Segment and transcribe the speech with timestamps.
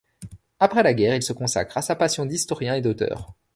[0.59, 3.35] Après la guerre, il se consacre à sa passion d'historien et d'auteur.